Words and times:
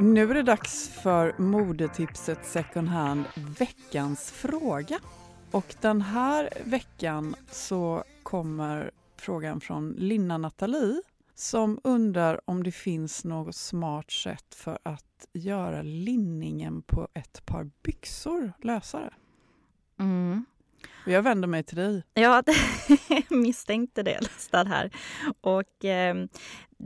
Nu 0.00 0.30
är 0.30 0.34
det 0.34 0.42
dags 0.42 0.88
för 0.88 1.34
modetipset 1.38 2.46
second 2.46 2.88
hand, 2.88 3.24
veckans 3.58 4.30
fråga. 4.30 4.98
Och 5.50 5.74
den 5.80 6.02
här 6.02 6.48
veckan 6.64 7.36
så 7.50 8.04
kommer 8.22 8.90
frågan 9.16 9.60
från 9.60 9.92
Linna 9.92 10.38
Nathalie 10.38 11.02
som 11.34 11.80
undrar 11.84 12.40
om 12.44 12.62
det 12.62 12.72
finns 12.72 13.24
något 13.24 13.56
smart 13.56 14.10
sätt 14.10 14.54
för 14.54 14.78
att 14.82 15.26
göra 15.32 15.82
linningen 15.82 16.82
på 16.82 17.08
ett 17.14 17.46
par 17.46 17.70
byxor 17.82 18.52
lösare. 18.62 19.14
Mm. 20.00 20.44
Jag 21.06 21.22
vänder 21.22 21.48
mig 21.48 21.62
till 21.62 21.76
dig. 21.76 22.02
Ja, 22.14 22.42
misstänkte 23.30 24.02
det 24.02 24.20
nästan 24.20 24.66
här. 24.66 24.90
Och 25.40 25.84
eh, 25.84 26.14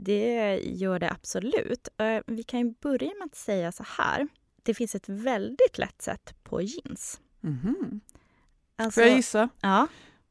det 0.03 0.59
gör 0.63 0.99
det 0.99 1.11
absolut. 1.11 1.87
Eh, 1.97 2.19
vi 2.27 2.43
kan 2.43 2.59
ju 2.59 2.73
börja 2.81 3.11
med 3.19 3.25
att 3.25 3.35
säga 3.35 3.71
så 3.71 3.83
här. 3.97 4.27
Det 4.63 4.73
finns 4.73 4.95
ett 4.95 5.09
väldigt 5.09 5.77
lätt 5.77 6.01
sätt 6.01 6.33
på 6.43 6.61
jeans. 6.61 7.21
Mhm. 7.41 8.01
Alltså, 8.75 8.99
Får 9.01 9.07
jag 9.07 9.15
gissa? 9.15 9.49
Ja. 9.61 9.87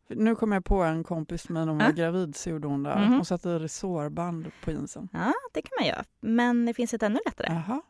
Nu 0.08 0.34
kom 0.34 0.52
jag 0.52 0.64
på 0.64 0.82
en 0.82 1.04
kompis 1.04 1.48
med 1.48 1.66
när 1.66 1.72
hon 1.72 1.80
Ja. 1.80 1.86
var 1.86 1.92
gravid 1.92 2.36
så 2.36 2.50
gjorde 2.50 2.68
hon 2.68 2.82
det. 2.82 2.94
Mhm. 2.98 3.12
Hon 3.12 3.24
satte 3.24 3.58
resårband 3.58 4.50
på 4.64 4.70
jeansen. 4.72 5.08
ja, 5.12 5.32
det 5.52 5.62
kan 5.62 5.70
man 5.80 5.88
göra. 5.88 6.04
Men 6.20 6.66
det 6.66 6.74
finns 6.74 6.94
ett 6.94 7.02
ännu 7.02 7.18
lättare. 7.26 7.48
Jaha. 7.52 7.82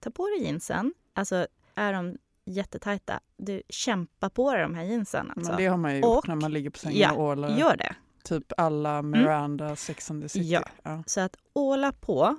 Ta 0.00 0.10
på 0.10 0.26
dig 0.26 0.42
jeansen. 0.44 0.94
Alltså, 1.12 1.46
är 1.74 1.92
de 1.92 2.18
jättetajta, 2.44 3.20
du 3.36 3.62
kämpa 3.68 4.30
på 4.30 4.52
dig 4.52 4.62
de 4.62 4.74
här 4.74 4.84
jeansen. 4.84 5.30
Alltså. 5.36 5.52
Men 5.52 5.60
det 5.60 5.66
har 5.66 5.76
man 5.76 5.90
ju 5.94 6.00
gjort 6.00 6.18
Och- 6.18 6.28
när 6.28 6.34
man 6.34 6.52
ligger 6.52 6.70
på 6.70 6.78
sängen 6.78 6.98
ja, 6.98 7.12
och 7.12 7.22
ålar. 7.24 7.56
Gör 7.58 7.76
det. 7.76 7.94
Typ 8.26 8.52
alla 8.56 9.02
Miranda, 9.02 9.76
Sex 9.76 10.10
and 10.10 10.22
the 10.22 10.28
City. 10.28 10.46
Ja. 10.48 10.64
Ja. 10.82 11.02
Så 11.06 11.20
att 11.20 11.36
åla 11.52 11.92
på, 11.92 12.36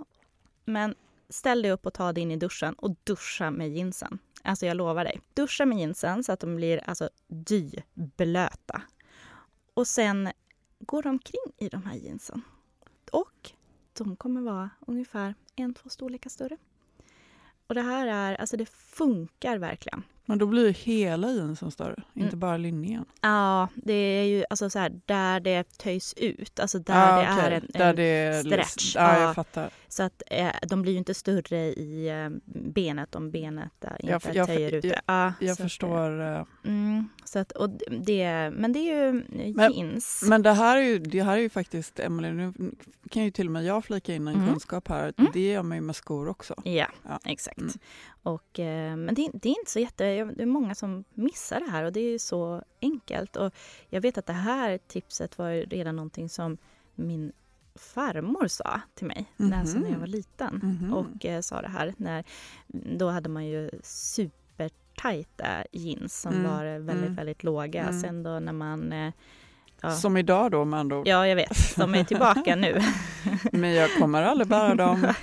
men 0.66 0.96
ställ 1.30 1.62
dig 1.62 1.72
upp 1.72 1.86
och 1.86 1.94
ta 1.94 2.14
dig 2.14 2.24
in 2.24 2.32
i 2.32 2.38
duschen 2.38 2.74
och 2.74 2.96
duscha 3.04 3.52
med 3.52 3.70
jeansen. 3.70 4.20
Alltså 4.44 4.66
jag 4.66 4.78
lovar 4.78 5.04
dig. 5.04 5.22
Duscha 5.34 5.66
med 5.66 5.78
jeansen 5.78 6.24
så 6.24 6.32
att 6.32 6.40
de 6.40 6.56
blir 6.56 6.90
alltså 6.90 7.10
dyblöta. 7.28 8.82
Och 9.74 9.88
sen 9.88 10.32
går 10.80 11.08
omkring 11.08 11.54
i 11.58 11.70
de 11.70 11.84
här 11.84 11.96
jeansen. 11.96 12.42
Och 13.12 13.52
de 13.94 14.16
kommer 14.16 14.42
vara 14.42 14.70
ungefär 14.88 15.36
en, 15.56 15.74
två 15.74 15.90
storlekar 15.90 16.30
större. 16.30 16.58
Och 17.68 17.76
det 17.76 17.82
här 17.82 18.08
är, 18.08 18.36
alltså 18.36 18.58
det 18.58 18.66
funkar 18.70 19.58
verkligen. 19.58 20.04
Men 20.30 20.38
då 20.38 20.46
blir 20.46 20.66
ju 20.68 20.72
hela 20.72 21.32
jeansen 21.32 21.72
större, 21.72 22.04
inte 22.14 22.28
Mm. 22.28 22.40
bara 22.40 22.58
linjen. 22.58 23.06
Ja, 23.22 23.68
det 23.76 23.94
är 23.94 24.24
ju 24.24 24.44
alltså 24.50 24.70
så 24.70 24.80
här 24.80 25.02
där 25.06 25.40
det 25.40 25.78
töjs 25.78 26.14
ut, 26.18 26.60
alltså 26.60 26.80
där 26.80 27.14
Ah, 27.14 27.22
det 27.22 27.34
okej. 27.34 27.46
är 27.46 27.52
en, 27.52 27.68
Där 27.74 27.90
en 27.90 27.96
det 27.96 28.04
är 28.04 28.44
stretch. 28.44 28.96
Ja, 28.96 29.14
Ja. 29.14 29.22
jag 29.22 29.36
fattar. 29.36 29.70
Så 29.88 30.04
att 30.04 30.22
eh, 30.32 30.50
de 30.68 30.82
blir 30.82 30.92
ju 30.92 30.98
inte 30.98 31.14
större 31.14 31.58
i 31.58 32.10
eh, 32.10 32.30
benet 32.74 33.16
om 33.16 33.32
benet 33.32 33.72
eh, 33.84 33.90
inte 34.00 34.30
Jag- 34.38 34.48
töjer 34.48 34.74
ut 34.74 34.82
det. 34.82 35.02
Ja, 35.06 35.34
Jag 35.40 35.52
att, 35.52 35.58
förstår. 35.58 36.22
eh, 36.22 36.28
eh, 36.38 36.44
mm, 36.66 37.10
så 37.24 37.40
att, 37.40 37.52
och 37.52 37.70
det, 37.92 38.52
men 38.54 38.74
det 38.74 38.80
är 38.80 39.06
ju 39.06 39.24
Men- 39.54 39.74
jeans. 39.74 40.24
Men 40.28 40.42
det 40.42 40.54
här 40.54 40.78
är 40.78 40.82
ju, 40.82 41.00
det 41.00 41.22
här 41.24 41.38
är 41.38 41.42
ju 41.42 41.50
faktiskt, 41.50 42.00
Emelie, 42.00 42.32
nu 42.32 42.54
kan 43.12 43.24
ju 43.24 43.32
till 43.32 43.46
och 43.46 43.52
med 43.52 43.64
jag 43.66 43.86
flika 43.86 44.16
in 44.16 44.28
en 44.28 44.36
Mm. 44.36 44.48
kunskap 44.50 44.88
här. 44.88 45.14
Mm. 45.18 45.32
Det 45.34 45.52
gör 45.52 45.64
man 45.64 45.78
ju 45.78 45.82
med 45.82 45.96
skor 45.96 46.28
också. 46.30 46.56
Ja, 46.64 46.88
Ja. 47.04 47.20
exakt. 47.26 47.62
Mm. 48.28 48.34
Och, 48.36 48.60
eh, 48.60 48.96
men 48.96 49.16
det, 49.16 49.30
det 49.34 49.50
är 49.50 49.60
inte 49.60 49.72
så 49.72 49.80
jätte... 49.80 50.04
Det 50.26 50.42
är 50.44 50.46
många 50.46 50.76
som 50.76 51.04
missar 51.14 51.60
det 51.60 51.72
här 51.72 51.84
och 51.84 51.92
det 51.94 52.00
är 52.00 52.12
ju 52.12 52.20
så 52.20 52.64
enkelt. 52.82 53.36
Och 53.36 53.54
jag 53.90 54.02
vet 54.02 54.18
att 54.18 54.26
det 54.26 54.34
här 54.34 54.78
tipset 54.88 55.38
var 55.38 55.52
redan 55.70 55.96
någonting 55.96 56.30
som 56.30 56.58
min 56.96 57.32
farmor 57.76 58.48
sa 58.48 58.82
till 58.96 59.08
mig 59.08 59.26
när, 59.38 59.60
alltså, 59.60 59.78
när 59.80 59.92
jag 59.92 60.00
var 60.00 60.08
liten. 60.08 60.60
Mhm. 60.64 60.94
och 60.94 61.26
eh, 61.26 61.42
sa 61.42 61.62
det 61.62 61.68
här. 61.70 61.94
När, 61.98 62.24
då 62.98 63.10
hade 63.10 63.30
man 63.30 63.46
ju 63.46 63.70
supertajta 63.84 65.48
jeans 65.72 66.22
som 66.22 66.34
Mm, 66.34 66.52
var 66.52 66.64
väldigt, 66.66 66.96
mm, 67.06 67.16
väldigt 67.16 67.44
låga. 67.44 67.82
mm. 67.84 68.02
Sen 68.02 68.24
då 68.24 68.40
när 68.40 68.54
man... 68.54 68.94
Eh, 68.94 69.14
ja, 69.82 69.92
Som 69.92 70.18
idag 70.18 70.52
då 70.52 70.66
med 70.66 70.80
andra 70.80 70.98
ord. 71.00 71.08
ja, 71.08 71.28
jag 71.28 71.36
vet. 71.36 71.76
De 71.76 71.96
är 71.96 72.04
tillbaka 72.04 72.56
nu. 72.56 72.82
Men 73.52 73.74
jag 73.74 73.90
kommer 74.00 74.24
aldrig 74.24 74.48
bära 74.48 74.76
dem. 74.76 75.08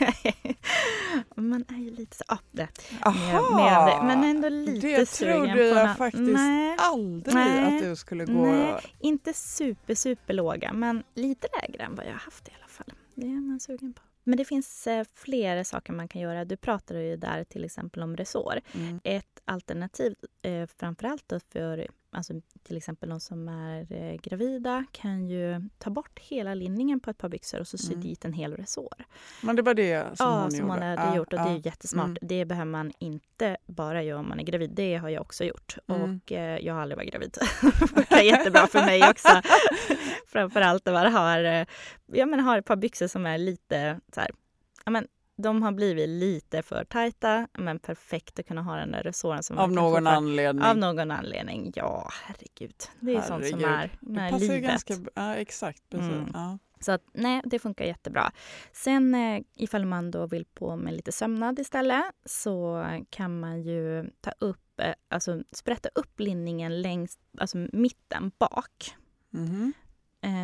man 1.36 1.64
är 1.68 1.78
ju 1.84 1.90
lite 1.90 2.16
så... 2.16 2.24
Ah, 2.28 2.38
det. 2.50 2.68
Aha! 3.02 3.56
med, 3.56 4.06
men 4.06 4.24
ändå 4.24 4.48
lite 4.48 4.86
det 4.98 5.06
sugen 5.06 5.42
trodde 5.44 5.66
jag 5.66 5.86
nå- 5.88 5.94
faktiskt 5.94 6.22
Nej, 6.32 6.76
aldrig 6.78 7.34
Nej. 7.34 7.76
att 7.76 7.82
du 7.82 7.96
skulle 7.96 8.24
gå... 8.24 8.46
Nej. 8.46 8.94
inte 9.00 9.32
super, 9.34 9.94
super 9.94 10.34
låga, 10.34 10.72
men 10.72 11.02
lite 11.14 11.48
lägre 11.62 11.84
än 11.84 11.94
vad 11.94 12.06
jag 12.06 12.12
har 12.12 12.18
haft 12.18 12.48
i 12.48 12.52
alla 12.58 12.68
fall. 12.68 12.92
Det 13.14 13.26
är 13.26 13.40
man 13.40 13.60
sugen 13.60 13.92
på. 13.94 14.02
Men 14.26 14.36
det 14.38 14.44
finns 14.44 14.86
eh, 14.86 15.04
fler 15.14 15.64
saker 15.64 15.92
man 15.92 16.08
kan 16.08 16.20
göra. 16.20 16.44
Du 16.44 16.56
pratade 16.56 17.02
ju 17.02 17.16
där 17.16 17.44
till 17.44 17.64
exempel 17.64 18.02
om 18.02 18.16
resår. 18.16 18.60
Mm. 18.74 19.00
Ett 19.04 19.40
alternativ, 19.44 20.14
eh, 20.42 20.66
framförallt 20.78 21.32
för 21.52 21.88
alltså, 22.14 22.32
till 22.62 22.76
exempel 22.76 23.08
de 23.08 23.20
som 23.20 23.48
är 23.48 23.92
eh, 23.92 24.14
gravida, 24.22 24.84
kan 24.92 25.26
ju 25.26 25.68
ta 25.78 25.90
bort 25.90 26.18
hela 26.22 26.54
linningen 26.54 27.00
på 27.00 27.10
ett 27.10 27.18
par 27.18 27.28
byxor 27.28 27.60
och 27.60 27.68
så 27.68 27.78
sy 27.78 27.92
Mm. 27.92 28.00
dit 28.02 28.24
en 28.24 28.32
hel 28.32 28.56
resår. 28.56 29.04
Men 29.42 29.56
det 29.56 29.62
var 29.62 29.74
det 29.74 30.16
som 30.16 30.26
ja, 30.26 30.40
hon 30.42 30.50
som 30.50 30.60
gjorde. 30.60 30.72
hon 30.72 30.82
hade 30.82 31.02
Ja, 31.02 31.16
gjort 31.16 31.32
och 31.32 31.38
det 31.38 31.50
är 31.50 31.66
jättesmart. 31.66 32.04
Mm. 32.06 32.18
Det 32.22 32.44
behöver 32.44 32.70
man 32.70 32.92
inte 32.98 33.56
bara 33.66 34.02
göra 34.02 34.18
om 34.20 34.28
man 34.28 34.40
är 34.40 34.44
gravid. 34.44 34.70
Det 34.70 34.96
har 34.96 35.08
jag 35.08 35.20
också 35.22 35.44
gjort. 35.44 35.76
Mm. 35.86 36.02
Och 36.02 36.32
eh, 36.32 36.58
jag 36.58 36.74
har 36.74 36.80
aldrig 36.82 36.96
varit 36.96 37.10
gravid. 37.12 37.36
det 37.80 37.86
funkar 37.88 38.20
jättebra 38.22 38.66
för 38.66 38.84
mig 38.84 39.10
också. 39.10 39.28
Framförallt 40.26 40.86
när 40.86 40.92
man 40.92 41.12
har, 41.12 41.44
eh, 41.44 41.66
ja, 42.06 42.26
men 42.26 42.40
har 42.40 42.58
ett 42.58 42.64
par 42.66 42.76
byxor 42.76 43.06
som 43.06 43.26
är 43.26 43.38
lite 43.38 44.00
så 44.14 44.20
här, 44.20 44.30
ja, 44.84 44.90
men, 44.90 45.06
de 45.36 45.62
har 45.62 45.72
blivit 45.72 46.08
lite 46.08 46.62
för 46.62 46.84
tajta, 46.84 47.48
men 47.58 47.78
perfekt 47.78 48.38
att 48.38 48.46
kunna 48.46 48.62
ha 48.62 48.76
den 48.76 48.92
där 48.92 49.02
resåren. 49.02 49.42
Som 49.42 49.58
Av 49.58 49.72
någon 49.72 50.06
anledning. 50.06 50.64
Av 50.64 50.76
någon 50.78 51.10
anledning, 51.10 51.72
ja 51.76 52.10
herregud. 52.22 52.74
Det 53.00 53.16
är 53.16 53.20
sånt 53.22 53.46
som 53.48 53.60
Herregud. 53.60 53.68
är 53.68 53.90
Det 54.00 54.10
med 54.10 54.32
ju 54.32 54.38
livet. 54.48 54.62
ganska 54.62 54.94
Ja, 55.14 55.34
exakt. 55.34 55.82
Precis. 55.90 56.06
Mm. 56.12 56.30
Ja. 56.34 56.58
Så 56.80 56.92
att, 56.92 57.02
nej, 57.12 57.40
det 57.44 57.58
funkar 57.58 57.84
jättebra. 57.84 58.32
Sen 58.72 59.14
eh, 59.14 59.42
ifall 59.56 59.86
man 59.86 60.10
då 60.10 60.26
vill 60.26 60.44
på 60.54 60.76
med 60.76 60.94
lite 60.94 61.12
sömnad 61.12 61.58
istället 61.58 62.04
så 62.24 62.86
kan 63.10 63.40
man 63.40 63.62
ju 63.62 64.10
ta 64.20 64.30
upp, 64.38 64.80
eh, 64.80 64.94
alltså 65.08 65.42
sprätta 65.52 65.88
upp 65.94 66.20
linningen 66.20 66.82
längs, 66.82 67.18
alltså 67.38 67.58
mitten 67.72 68.30
bak. 68.38 68.94
Mhm. 69.30 69.72
Eh, 69.76 69.83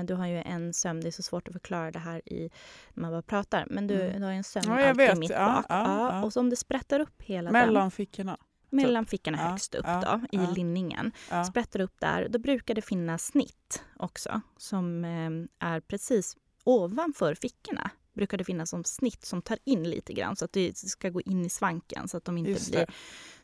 du 0.07 0.15
har 0.15 0.27
ju 0.27 0.43
en 0.43 0.73
sömn, 0.73 1.01
det 1.01 1.07
är 1.09 1.11
så 1.13 1.23
svårt 1.23 1.49
att 1.49 1.53
förklara 1.53 1.91
det 1.91 1.99
här 1.99 2.29
i 2.29 2.51
när 2.95 3.01
man 3.03 3.11
bara 3.11 3.23
pratar, 3.23 3.67
men 3.71 3.87
du, 3.87 4.03
Mm. 4.03 4.21
du 4.21 4.27
har 4.27 4.33
en 4.33 4.45
sömn 4.45 4.65
Ja, 4.67 4.75
alltid 4.89 4.97
vet. 4.97 5.19
mitt 5.19 5.31
Ja, 5.31 5.55
bak. 5.55 5.67
ja, 5.69 6.11
ja. 6.13 6.23
Och 6.25 6.33
så 6.33 6.41
om 6.41 6.51
du 6.51 6.57
sprättar 6.57 7.01
upp 7.01 7.23
hela 7.23 7.53
den 7.53 7.67
Mellan 7.67 7.91
fickorna. 7.91 8.37
mellan 8.71 9.07
fickorna 9.07 9.39
Ja, 9.39 9.45
högst 9.51 9.75
upp 9.75 9.87
ja, 9.87 10.01
då, 10.33 10.39
i 10.39 10.43
ja. 10.45 10.51
linningen. 10.51 11.13
Ja. 11.31 11.45
Sprättar 11.45 11.81
upp 11.81 12.01
där, 12.01 12.29
då 12.29 12.39
brukar 12.39 12.75
det 12.75 12.83
finnas 12.83 13.25
snitt 13.27 13.83
också 13.97 14.41
som 14.57 15.05
eh, 15.05 15.69
är 15.69 15.81
precis 15.81 16.37
ovanför 16.65 17.35
fickorna. 17.35 17.91
Brukar 18.21 18.39
det 18.39 18.45
finnas 18.45 18.71
som 18.71 18.85
snitt 18.85 19.25
som 19.25 19.43
tar 19.43 19.59
in 19.65 19.83
lite 19.91 20.13
grann 20.13 20.37
så 20.37 20.45
att 20.45 20.53
det 20.53 20.77
ska 20.77 21.09
gå 21.09 21.21
in 21.21 21.45
i 21.45 21.49
svanken 21.51 22.09
så 22.09 22.17
att 22.17 22.25
de 22.25 22.39
inte 22.39 22.51
Just 22.51 22.71
blir... 22.71 22.81
det. 22.81 22.87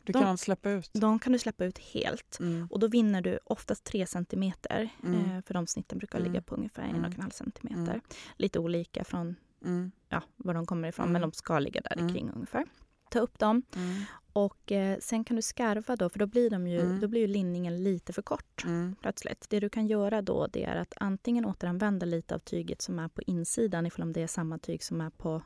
Du 0.03 0.13
de- 0.13 0.21
kan 0.23 0.37
släppa 0.37 0.69
ut. 0.69 0.89
De 0.93 1.19
kan 1.19 1.33
du 1.33 1.39
släppa 1.39 1.65
ut 1.65 1.77
helt. 1.77 2.37
Mm. 2.39 2.67
Och 2.71 2.79
då 2.79 2.87
vinner 2.87 3.21
du 3.21 3.39
oftast 3.43 3.83
3 3.83 4.05
centimeter. 4.05 4.89
Mm. 5.03 5.31
Eh, 5.31 5.41
för 5.45 5.53
de 5.53 5.67
snitten 5.67 5.97
brukar 5.97 6.19
Mm. 6.19 6.31
ligga 6.31 6.41
på 6.41 6.55
ungefär 6.55 6.83
en 6.83 6.95
Mm. 7.05 7.31
centimeter. 7.31 7.91
Mm. 7.93 8.01
Lite 8.35 8.59
olika 8.59 9.03
från 9.03 9.35
Mm. 9.65 9.91
ja, 10.09 10.21
var 10.37 10.53
de 10.53 10.65
kommer 10.65 10.87
ifrån, 10.87 11.03
Mm. 11.03 11.13
men 11.13 11.21
de 11.21 11.31
ska 11.33 11.59
ligga 11.59 11.81
där 11.81 11.97
Mm. 11.97 12.13
kring 12.13 12.31
ungefär. 12.35 12.65
Ta 13.11 13.19
upp 13.19 13.39
dem 13.39 13.61
Mm. 13.75 14.01
Och 14.45 14.71
eh, 14.71 14.97
sen 14.99 15.23
kan 15.23 15.35
du 15.35 15.41
skarva 15.41 15.95
då, 15.95 16.09
för 16.09 16.19
då 16.19 16.25
blir, 16.25 16.49
de 16.49 16.67
ju, 16.67 16.79
Mm. 16.81 16.99
då 16.99 17.07
blir 17.07 17.21
ju 17.21 17.27
linningen 17.27 17.83
lite 17.83 18.13
för 18.13 18.21
kort 18.21 18.63
Mm. 18.65 18.95
plötsligt. 19.01 19.45
Det 19.49 19.59
du 19.59 19.69
kan 19.69 19.87
göra 19.87 20.21
då 20.21 20.47
det 20.47 20.63
är 20.63 20.75
att 20.75 20.93
antingen 20.97 21.45
återanvända 21.45 22.05
lite 22.05 22.35
av 22.35 22.39
tyget 22.39 22.81
som 22.81 22.99
är 22.99 23.07
på 23.07 23.21
insidan 23.21 23.85
ifall 23.85 24.03
om 24.03 24.13
det 24.13 24.21
är 24.21 24.27
samma 24.27 24.57
tyg 24.57 24.83
som 24.83 25.01
är 25.01 25.09
på 25.09 25.41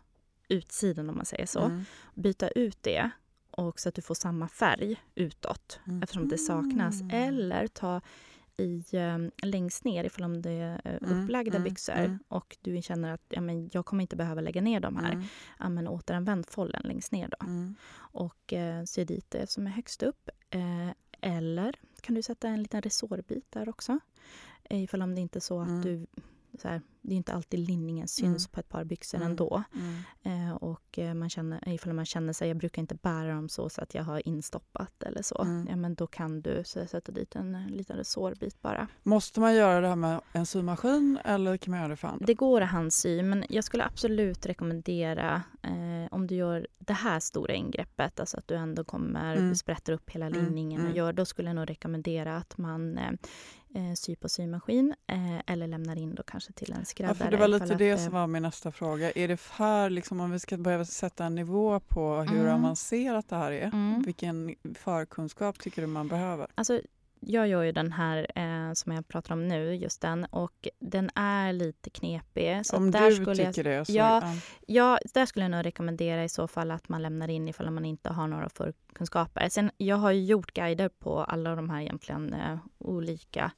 utsidan 0.47 1.09
om 1.09 1.15
man 1.15 1.25
säger 1.25 1.45
så. 1.45 1.59
Mm. 1.59 1.83
Byta 2.15 2.47
ut 2.49 2.77
det 2.83 3.09
och 3.51 3.79
så 3.79 3.89
att 3.89 3.95
du 3.95 4.01
får 4.01 4.15
samma 4.15 4.47
färg 4.47 5.01
utåt 5.15 5.79
Mm. 5.87 6.03
eftersom 6.03 6.27
det 6.27 6.37
saknas. 6.37 7.01
Eller 7.11 7.67
ta 7.67 8.01
i 8.61 8.83
eh, 8.91 9.47
längst 9.47 9.83
ner 9.83 10.03
ifall 10.03 10.23
om 10.23 10.41
det 10.41 10.51
är 10.51 10.81
eh, 10.85 10.97
Mm, 11.03 11.23
upplagda 11.23 11.55
mm, 11.57 11.63
byxor 11.63 11.93
mm. 11.93 12.19
och 12.27 12.57
du 12.61 12.81
känner 12.81 13.13
att 13.13 13.21
ja, 13.29 13.41
men 13.41 13.69
jag 13.73 13.85
kommer 13.85 14.01
inte 14.01 14.15
behöva 14.15 14.41
lägga 14.41 14.61
ner 14.61 14.79
de 14.79 14.95
här. 14.97 15.11
Mm. 15.13 15.25
Ja, 15.59 15.69
men 15.69 15.87
återanvänd 15.87 16.45
follen 16.49 16.81
längst 16.85 17.11
ner 17.11 17.27
då 17.39 17.45
Mm. 17.47 17.75
och 17.97 18.53
eh, 18.53 18.83
sy 18.83 19.03
dit 19.05 19.31
det 19.31 19.49
som 19.49 19.67
är 19.67 19.71
högst 19.71 20.03
upp. 20.03 20.29
Eh, 20.49 20.89
eller 21.21 21.75
kan 22.01 22.15
du 22.15 22.21
sätta 22.21 22.47
en 22.47 22.61
liten 22.63 22.81
resårbit 22.81 23.51
där 23.51 23.69
också. 23.69 23.99
Eh, 24.63 24.83
ifall 24.83 25.01
om 25.01 25.15
det 25.15 25.21
inte 25.21 25.39
är 25.39 25.41
så 25.41 25.61
att 25.61 25.67
Mm. 25.67 25.81
du... 25.81 26.05
Så 26.61 26.67
här, 26.67 26.81
det 27.01 27.13
är 27.13 27.17
inte 27.17 27.33
alltid 27.33 27.59
linningen 27.59 28.07
syns 28.07 28.45
Mm. 28.45 28.51
på 28.51 28.59
ett 28.59 28.69
par 28.69 28.83
byxor 28.83 29.17
Mm. 29.17 29.29
ändå. 29.29 29.63
Mm. 30.23 30.47
Eh, 30.49 30.55
och 30.55 30.99
eh, 30.99 31.13
man 31.13 31.29
känner, 31.29 31.69
ifall 31.69 31.93
man 31.93 32.05
känner 32.05 32.33
sig, 32.33 32.47
jag 32.47 32.57
brukar 32.57 32.81
inte 32.81 32.95
bära 32.95 33.33
dem 33.35 33.49
så, 33.49 33.69
så 33.69 33.81
att 33.81 33.95
jag 33.95 34.03
har 34.03 34.27
instoppat 34.27 35.03
eller 35.03 35.21
så. 35.21 35.41
Mm. 35.41 35.67
Ja, 35.69 35.75
men 35.75 35.95
då 35.95 36.07
kan 36.07 36.41
du 36.41 36.63
så, 36.65 36.85
sätta 36.85 37.11
dit 37.11 37.35
en, 37.35 37.67
liten 37.67 37.97
resårbit 37.97 38.61
bara. 38.61 38.87
Måste 39.03 39.39
man 39.39 39.55
göra 39.55 39.81
det 39.81 39.87
här 39.87 39.95
med 39.95 40.21
en 40.33 40.45
symaskin 40.45 41.19
eller 41.25 41.57
kan 41.57 41.71
man 41.71 41.79
göra 41.79 41.89
det 41.89 41.95
för 41.95 42.07
hand? 42.07 42.23
Det 42.27 42.33
går 42.33 42.61
att 42.61 42.69
handsy, 42.69 43.23
men 43.23 43.45
jag 43.49 43.63
skulle 43.63 43.83
absolut 43.85 44.45
rekommendera 44.45 45.41
eh, 45.63 46.00
om 46.11 46.27
du 46.27 46.35
gör 46.35 46.67
det 46.77 46.93
här 46.93 47.19
stora 47.19 47.53
ingreppet, 47.53 48.19
alltså 48.19 48.37
att 48.37 48.47
du 48.47 48.55
ändå 48.55 48.83
kommer 48.83 49.35
Mm. 49.35 49.55
sprätter 49.55 49.93
upp 49.93 50.09
hela 50.09 50.25
Mm, 50.25 50.39
linningen 50.45 50.79
mm. 50.81 50.91
och 50.91 50.97
gör, 50.97 51.13
då 51.13 51.25
skulle 51.25 51.49
jag 51.49 51.55
nog 51.55 51.69
rekommendera 51.69 52.37
att 52.37 52.57
man 52.57 52.97
eh, 52.97 53.09
eh, 53.75 53.93
syr 53.95 54.15
på 54.15 54.29
symaskin 54.29 54.93
eh, 55.07 55.39
eller 55.47 55.67
lämnar 55.67 55.95
in 55.97 56.15
då 56.15 56.23
kanske 56.23 56.53
till 56.53 56.71
en 56.71 56.79
Ja, 56.79 56.85
skräddare. 56.85 57.15
för 57.15 57.31
det 57.31 57.37
var 57.37 57.47
lite 57.47 57.75
det 57.75 57.91
att, 57.91 57.99
eh, 57.99 58.03
som 58.05 58.13
var 58.13 58.27
min 58.27 58.43
nästa 58.43 58.71
fråga. 58.71 59.11
Är 59.11 59.27
det 59.27 59.41
här, 59.51 59.89
liksom, 59.89 60.19
om 60.19 60.31
vi 60.31 60.39
ska 60.39 60.57
börja 60.57 60.85
sätta 60.85 61.25
en 61.25 61.35
nivå 61.35 61.79
på 61.79 62.15
hur 62.15 62.41
Mm. 62.47 62.53
avancerat 62.63 63.29
det 63.29 63.35
här 63.35 63.51
är, 63.51 63.65
Mm. 63.67 64.01
vilken 64.01 64.55
förkunskap 64.75 65.59
tycker 65.59 65.81
du 65.81 65.87
man 65.87 66.07
behöver? 66.07 66.47
Alltså, 66.55 66.81
jag 67.23 67.47
gör 67.47 67.63
ju 67.63 67.71
den 67.71 67.91
här 67.91 68.27
eh, 68.35 68.73
som 68.73 68.91
jag 68.91 69.07
pratar 69.07 69.33
om 69.33 69.47
nu, 69.47 69.75
just 69.75 70.01
den, 70.01 70.25
och 70.25 70.67
den 70.79 71.09
är 71.15 71.53
lite 71.53 71.89
knepig. 71.89 72.65
Så 72.65 72.77
om 72.77 72.91
där 72.91 73.09
du 73.09 73.15
skulle 73.15 73.53
tycker 73.53 73.71
jag, 73.71 73.81
det 73.81 73.85
så... 73.85 73.91
Ja, 73.91 74.21
ja. 74.23 74.35
Ja, 74.67 74.99
där 75.13 75.25
skulle 75.25 75.45
jag 75.45 75.51
nog 75.51 75.65
rekommendera 75.65 76.23
i 76.23 76.29
så 76.29 76.47
fall 76.47 76.71
att 76.71 76.89
man 76.89 77.01
lämnar 77.01 77.27
in 77.27 77.47
ifall 77.47 77.71
man 77.71 77.85
inte 77.85 78.09
har 78.09 78.27
några 78.27 78.49
förkunskaper. 78.49 79.49
Sen, 79.49 79.71
jag 79.77 79.95
har 79.95 80.11
ju 80.11 80.23
gjort 80.23 80.53
guider 80.53 80.89
på 80.89 81.23
alla 81.23 81.55
de 81.55 81.69
här 81.69 81.81
egentligen 81.81 82.33
eh, 82.33 82.57
olika 82.77 83.51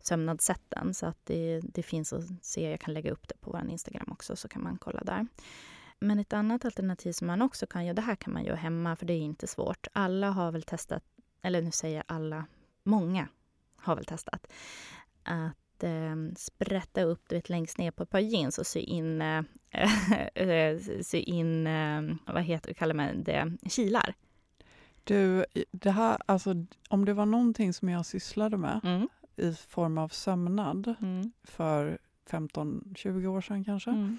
sömnadssätten 0.00 0.94
så 0.94 1.06
att 1.06 1.18
det, 1.24 1.60
det 1.60 1.82
finns 1.82 2.12
att 2.12 2.24
se. 2.42 2.70
Jag 2.70 2.80
kan 2.80 2.94
lägga 2.94 3.12
upp 3.12 3.28
det 3.28 3.34
på 3.40 3.50
vår 3.50 3.70
Instagram 3.70 4.08
också 4.12 4.36
så 4.36 4.48
kan 4.48 4.62
man 4.62 4.78
kolla 4.78 5.00
där. 5.04 5.26
Men 5.98 6.18
ett 6.18 6.32
annat 6.32 6.64
alternativ 6.64 7.12
som 7.12 7.26
man 7.26 7.42
också 7.42 7.66
kan 7.66 7.84
göra, 7.84 7.94
det 7.94 8.02
här 8.02 8.16
kan 8.16 8.32
man 8.32 8.44
göra 8.44 8.56
hemma 8.56 8.96
för 8.96 9.06
det 9.06 9.12
är 9.12 9.20
inte 9.20 9.46
svårt. 9.46 9.86
Alla 9.92 10.30
har 10.30 10.52
väl 10.52 10.62
testat, 10.62 11.02
eller 11.42 11.62
nu 11.62 11.70
säger 11.70 11.96
jag 11.96 12.04
alla, 12.08 12.44
många 12.86 13.28
har 13.76 13.96
väl 13.96 14.04
testat 14.04 14.46
att 15.22 15.82
eh, 15.82 16.16
sprätta 16.36 17.02
upp 17.02 17.22
du 17.28 17.34
vet, 17.36 17.48
längst 17.48 17.78
ner 17.78 17.90
på 17.90 18.02
ett 18.02 18.10
par 18.10 18.18
jeans 18.20 18.58
och 18.58 18.66
sy 18.66 18.80
in, 18.80 19.22
eh, 19.22 19.42
eh, 20.34 20.78
sy 21.02 21.18
in 21.18 21.66
eh, 21.66 22.02
vad 22.26 22.42
heter 22.42 22.74
kallar 22.74 22.94
man 22.94 23.22
det, 23.24 23.52
kilar. 23.68 24.14
Du, 25.04 25.44
det 25.70 25.90
här, 25.90 26.18
alltså, 26.26 26.54
om 26.88 27.04
det 27.04 27.12
var 27.14 27.26
någonting 27.26 27.72
som 27.72 27.88
jag 27.88 28.06
sysslade 28.06 28.56
med 28.56 28.80
Mm. 28.84 29.08
i 29.36 29.52
form 29.54 29.98
av 29.98 30.08
sömnad 30.08 30.94
Mm. 31.00 31.32
för 31.44 31.98
15-20 32.30 33.26
år 33.26 33.40
sedan 33.40 33.64
kanske, 33.64 33.90
Mm. 33.90 34.18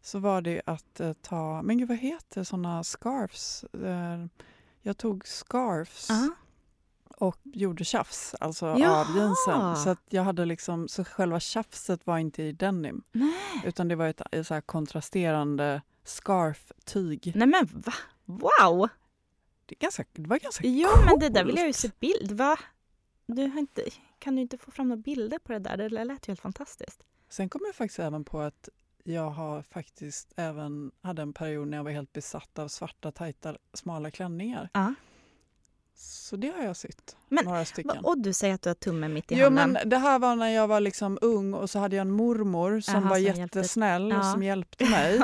så 0.00 0.18
var 0.18 0.40
det 0.40 0.62
att 0.66 1.00
eh, 1.00 1.12
ta, 1.12 1.62
men 1.62 1.78
gud 1.78 1.88
vad 1.88 1.98
heter 1.98 2.44
sådana 2.44 2.84
scarfs? 2.84 3.64
Eh, 3.64 4.26
jag 4.82 4.96
tog 4.98 5.26
scarfs 5.26 6.06
Ja. 6.10 6.30
Och 7.16 7.36
gjorde 7.44 7.84
tjafs, 7.84 8.34
alltså 8.40 8.66
Jaha! 8.66 9.00
av 9.00 9.16
jeansen. 9.16 9.76
Så 9.76 9.90
att 9.90 10.02
jag 10.08 10.22
hade 10.22 10.44
liksom, 10.44 10.88
så 10.88 11.04
själva 11.04 11.40
tjafset 11.40 12.06
var 12.06 12.18
inte 12.18 12.42
i 12.42 12.52
denim, 12.52 13.02
Nej. 13.12 13.62
utan 13.64 13.88
det 13.88 13.96
var 13.96 14.06
ett, 14.08 14.22
ett 14.30 14.46
så 14.46 14.60
kontrasterande 14.60 15.82
scarf-tyg. 16.04 17.32
Nej 17.34 17.46
men 17.48 17.66
va? 17.72 17.92
Wow! 18.24 18.88
Det, 19.66 19.74
är 19.74 19.78
ganska, 19.80 20.04
det 20.12 20.28
var 20.28 20.38
ganska 20.38 20.66
Jo 20.66 20.88
men 21.06 21.18
det 21.18 21.28
där 21.28 21.44
vill 21.44 21.56
jag 21.56 21.66
ju 21.66 21.72
coolt. 21.72 21.76
se 21.76 21.90
bild. 22.00 22.32
Va? 22.32 22.56
Du 23.26 23.46
har 23.46 23.58
inte, 23.58 23.82
kan 24.18 24.36
du 24.36 24.42
inte 24.42 24.58
få 24.58 24.70
fram 24.70 24.88
några 24.88 25.02
bilder 25.02 25.38
på 25.38 25.52
det 25.52 25.58
där? 25.58 25.76
Det 25.76 25.88
lät 26.04 26.28
ju 26.28 26.30
helt 26.30 26.40
fantastiskt. 26.40 27.02
Sen 27.28 27.48
kom 27.48 27.60
jag 27.66 27.74
faktiskt 27.74 27.98
även 27.98 28.24
på 28.24 28.40
att 28.40 28.68
jag 29.04 29.30
har 29.30 29.62
faktiskt 29.62 30.32
även 30.36 30.90
hade 31.02 31.22
en 31.22 31.32
period 31.32 31.68
när 31.68 31.76
jag 31.76 31.84
var 31.84 31.90
helt 31.90 32.12
besatt 32.12 32.58
av 32.58 32.68
svarta, 32.68 33.12
tajta, 33.12 33.56
smala 33.72 34.10
klänningar. 34.10 34.68
Ja. 34.72 34.94
Så 35.96 36.36
det 36.36 36.52
har 36.56 36.64
jag 36.64 36.76
sytt, 36.76 37.16
Men, 37.28 37.44
några 37.44 37.64
stycken. 37.64 38.04
Och 38.04 38.18
du 38.18 38.32
säger 38.32 38.54
att 38.54 38.62
du 38.62 38.68
har 38.70 38.74
tummen 38.74 39.12
mitt 39.12 39.32
i 39.32 39.34
Jo, 39.38 39.44
handen. 39.44 39.72
men 39.72 39.88
det 39.88 39.98
här 39.98 40.18
var 40.18 40.36
när 40.36 40.48
jag 40.48 40.66
var 40.68 40.80
liksom 40.80 41.18
ung 41.20 41.54
och 41.54 41.70
så 41.70 41.78
hade 41.78 41.96
jag 41.96 42.00
en 42.00 42.10
mormor 42.10 42.80
som 42.80 42.94
Jaha, 42.94 43.02
var 43.08 43.16
som 43.16 43.24
hjälpte- 43.24 43.40
jättesnäll 43.40 44.12
och 44.12 44.18
Ja. 44.18 44.32
som 44.32 44.42
hjälpte 44.42 44.84
mig. 44.90 45.20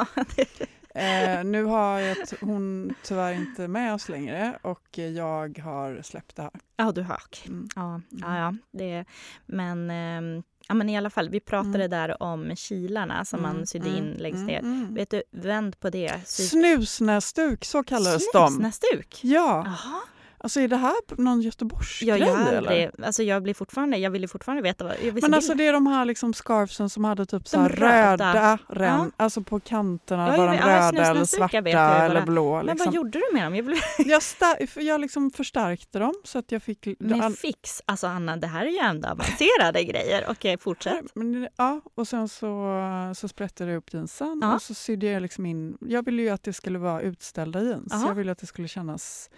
Eh, 0.95 1.45
nu 1.45 1.65
har 1.65 1.99
jag 2.01 2.17
hon 2.41 2.95
tyvärr 3.03 3.33
inte 3.33 3.69
med 3.69 3.95
oss 3.95 4.09
längre 4.09 4.59
och 4.63 4.99
jag 4.99 5.59
har 5.59 6.03
släppt 6.03 6.37
det 6.37 6.43
här. 6.43 6.51
Ja, 6.77 6.93
du 6.93 7.03
har. 7.03 7.23
okej. 7.27 7.45
Mm. 7.49 7.69
Ja, 7.77 8.01
ja, 8.11 8.39
ja. 8.39 8.55
Det, 8.71 9.05
men, 9.47 9.91
ehm, 9.91 10.43
ja, 10.69 10.75
men 10.75 10.89
i 10.89 10.97
alla 10.99 11.11
fall, 11.11 11.29
vi 11.29 11.41
pratade 11.41 11.85
Mm. 11.85 11.91
där 11.91 12.23
om 12.23 12.57
kilarna 12.57 13.25
som 13.25 13.43
man 13.43 13.67
sydde 13.67 13.89
in 13.89 14.15
längst 14.19 14.47
ner. 14.47 14.59
mm. 14.59 14.95
Vet 14.95 15.11
du, 15.11 15.23
vänd 15.31 15.81
på 15.81 15.91
det. 15.91 16.21
Sy- 16.27 16.43
Snusnäsduk, 16.43 17.65
så 17.65 17.83
kallades 17.85 18.33
de. 18.33 18.49
Snusnäsduk? 18.51 19.19
Ja, 19.25 19.63
Jaha. 19.67 20.01
Alltså 20.41 20.61
är 20.61 20.69
det 20.69 20.77
här 20.77 20.95
någon 21.23 21.41
Göteborgsgrej 21.41 22.09
Ja, 22.09 22.17
jag, 22.17 22.57
aldrig, 22.57 22.91
alltså 23.05 23.23
jag, 23.23 23.43
blir 23.43 23.55
fortfarande, 23.55 23.97
jag 23.99 24.11
vill 24.11 24.29
fortfarande 24.29 24.63
veta 24.63 24.85
vad... 24.85 24.95
Jag 25.05 25.23
Men 25.23 25.35
alltså 25.35 25.55
det 25.55 25.67
är 25.67 25.73
de 25.73 25.87
här 25.87 26.05
liksom 26.05 26.35
scarfsen 26.35 26.91
som 26.91 27.05
hade 27.05 27.27
typ 27.27 27.49
så 27.49 27.61
här 27.61 27.69
röda. 27.69 28.11
röda 28.35 28.59
rem, 28.69 28.89
Ja. 28.89 29.11
alltså 29.17 29.43
på 29.43 29.61
kanterna 29.61 30.31
Ja, 30.31 30.37
var 30.37 30.47
de 30.47 30.57
röda 30.57 31.11
eller 31.11 31.25
svarta 31.25 31.59
eller 31.59 32.23
blå. 32.27 32.57
Men 32.57 32.67
Liksom. 32.67 32.85
vad 32.87 32.95
gjorde 32.95 33.19
du 33.19 33.23
med 33.35 33.45
dem? 33.45 33.55
Jag 33.57 33.63
vill... 33.63 33.77
Jag, 34.11 34.21
sta- 34.23 34.81
jag 34.81 35.01
liksom 35.01 35.31
förstärkte 35.31 35.99
dem 35.99 36.15
så 36.25 36.39
att 36.39 36.53
jag 36.53 36.63
fick... 36.63 36.87
Med 36.99 37.37
fix? 37.39 37.83
Alltså 37.87 38.07
Anna, 38.07 38.37
det 38.37 38.47
här 38.47 38.67
är 38.67 38.71
ju 38.71 38.79
ändå 38.79 39.09
avancerade 39.09 39.85
grejer. 39.93 40.25
Okej, 40.29 40.59
fortsätt. 40.59 41.05
Men, 41.15 41.49
ja, 41.57 41.81
och 41.95 42.09
sen 42.09 42.29
så, 42.29 42.77
så 43.17 43.29
sprättade 43.29 43.71
jag 43.71 43.79
upp 43.79 43.95
jeansen 43.95 44.39
Ja. 44.43 44.55
och 44.55 44.63
så 44.63 44.75
sydde 44.75 45.07
jag 45.07 45.23
liksom 45.23 45.47
in... 45.47 45.77
Jag 45.81 46.05
ville 46.05 46.23
ju 46.23 46.29
att 46.31 46.43
det 46.43 46.53
skulle 46.53 46.79
vara 46.79 47.01
utställda 47.01 47.63
jeans. 47.63 47.93
Aha. 47.93 48.07
Jag 48.09 48.15
ville 48.15 48.33
att 48.33 48.39
det 48.39 48.47
skulle 48.47 48.69
kännas 48.69 49.31